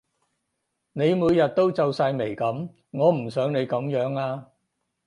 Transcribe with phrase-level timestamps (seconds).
[0.93, 4.47] 你每日都皺晒眉噉，我唔想你噉樣呀